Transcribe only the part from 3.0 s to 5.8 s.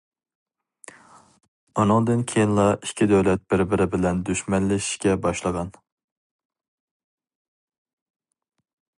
دۆلەت بىر بىرى بىلەن دۈشمەنلىشىشكە باشلىغان.